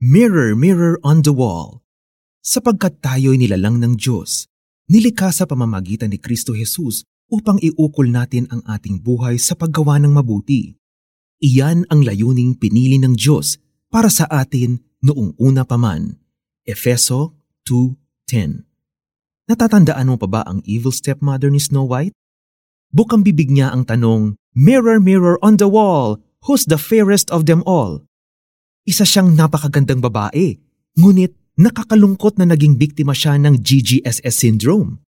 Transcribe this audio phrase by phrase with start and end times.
[0.00, 1.84] Mirror, mirror on the wall.
[2.40, 4.48] Sapagkat tayo'y nilalang ng Diyos,
[4.88, 10.16] nilikha sa pamamagitan ni Kristo Jesus upang iukol natin ang ating buhay sa paggawa ng
[10.16, 10.72] mabuti.
[11.44, 13.60] Iyan ang layuning pinili ng Diyos
[13.92, 16.16] para sa atin noong una pa man.
[16.64, 17.36] Efeso
[17.68, 22.16] 2.10 Natatandaan mo pa ba ang evil stepmother ni Snow White?
[22.88, 27.60] Bukang bibig niya ang tanong, Mirror, mirror on the wall, who's the fairest of them
[27.68, 28.08] all?
[28.88, 30.56] Isa siyang napakagandang babae,
[30.96, 35.04] ngunit nakakalungkot na naging biktima siya ng GGSS syndrome.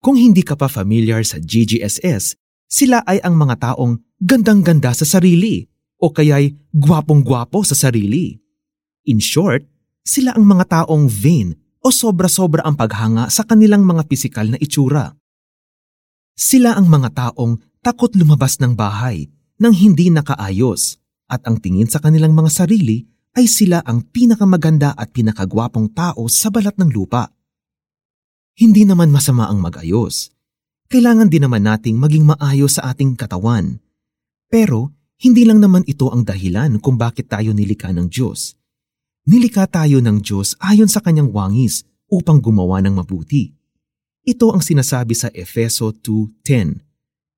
[0.00, 5.68] Kung hindi ka pa familiar sa GGSS, sila ay ang mga taong gandang-ganda sa sarili
[6.00, 8.36] o kaya'y gwapong-gwapo sa sarili.
[9.06, 9.68] In short,
[10.06, 11.52] sila ang mga taong vain
[11.84, 15.14] o sobra-sobra ang paghanga sa kanilang mga pisikal na itsura.
[16.36, 21.98] Sila ang mga taong takot lumabas ng bahay nang hindi nakaayos at ang tingin sa
[21.98, 27.28] kanilang mga sarili ay sila ang pinakamaganda at pinakagwapong tao sa balat ng lupa.
[28.56, 30.32] Hindi naman masama ang magayos.
[30.88, 33.82] Kailangan din naman nating maging maayos sa ating katawan.
[34.48, 38.56] Pero hindi lang naman ito ang dahilan kung bakit tayo nilikha ng Diyos.
[39.26, 43.52] Nilikha tayo ng Diyos ayon sa kanyang wangis upang gumawa ng mabuti.
[44.22, 46.80] Ito ang sinasabi sa Efeso 2.10.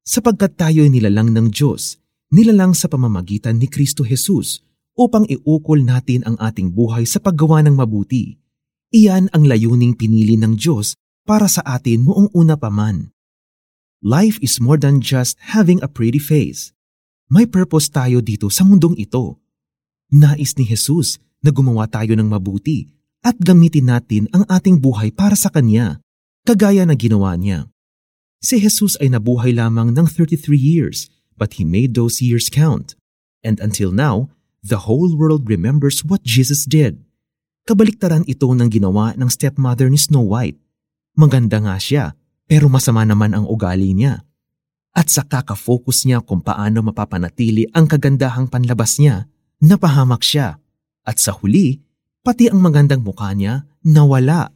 [0.05, 4.61] Sapagkat tayo'y nilalang ng Diyos, nilalang sa pamamagitan ni Kristo Jesus
[4.99, 8.37] upang iukol natin ang ating buhay sa paggawa ng mabuti.
[8.91, 10.97] Iyan ang layuning pinili ng Diyos
[11.29, 13.13] para sa atin noong una pa man.
[14.01, 16.73] Life is more than just having a pretty face.
[17.29, 19.37] May purpose tayo dito sa mundong ito.
[20.09, 22.89] Nais ni Jesus na gumawa tayo ng mabuti
[23.21, 26.01] at gamitin natin ang ating buhay para sa Kanya,
[26.49, 27.69] kagaya na ginawa niya.
[28.41, 32.99] Si Jesus ay nabuhay lamang ng 33 years but he made those years count.
[33.47, 34.35] And until now,
[34.67, 36.99] the whole world remembers what Jesus did.
[37.71, 40.59] Kabaliktaran ito ng ginawa ng stepmother ni Snow White.
[41.15, 44.27] Maganda nga siya, pero masama naman ang ugali niya.
[44.97, 49.31] At sa kakafocus niya kung paano mapapanatili ang kagandahang panlabas niya,
[49.63, 50.59] napahamak siya.
[51.07, 51.79] At sa huli,
[52.25, 54.51] pati ang magandang mukha niya nawala.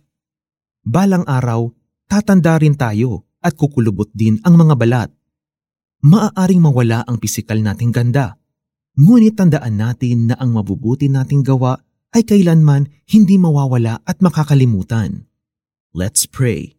[0.82, 1.70] Balang araw,
[2.10, 5.10] tatanda rin tayo at kukulubot din ang mga balat
[6.02, 8.34] maaaring mawala ang pisikal nating ganda.
[8.98, 11.80] Ngunit tandaan natin na ang mabubuti nating gawa
[12.12, 15.24] ay kailanman hindi mawawala at makakalimutan.
[15.96, 16.76] Let's pray.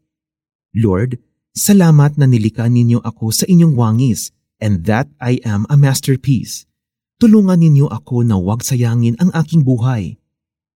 [0.76, 1.18] Lord,
[1.58, 4.30] salamat na nilikha ninyo ako sa inyong wangis
[4.62, 6.70] and that I am a masterpiece.
[7.18, 10.20] Tulungan ninyo ako na huwag sayangin ang aking buhay.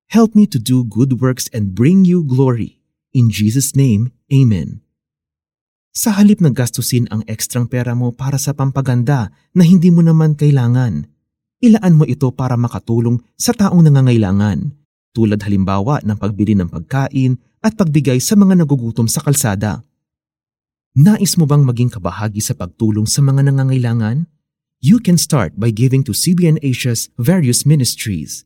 [0.09, 2.79] Help me to do good works and bring you glory.
[3.11, 4.86] In Jesus' name, Amen.
[5.97, 10.37] Sa halip na gastusin ang ekstrang pera mo para sa pampaganda na hindi mo naman
[10.37, 11.09] kailangan,
[11.57, 14.77] ilaan mo ito para makatulong sa taong nangangailangan,
[15.09, 19.81] tulad halimbawa ng pagbili ng pagkain at pagbigay sa mga nagugutom sa kalsada.
[20.93, 24.29] Nais mo bang maging kabahagi sa pagtulong sa mga nangangailangan?
[24.77, 28.45] You can start by giving to CBN Asia's various ministries.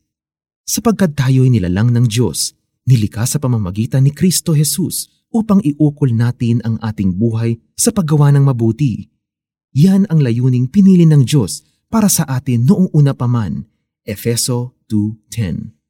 [0.64, 2.56] Sapagkat tayo'y nilalang ng Diyos,
[2.88, 8.44] nilikha sa pamamagitan ni Kristo Jesus upang iukol natin ang ating buhay sa paggawa ng
[8.46, 9.10] mabuti.
[9.74, 13.64] Yan ang layuning pinili ng Diyos para sa atin noong una pa man.
[14.04, 15.81] Efeso 2.10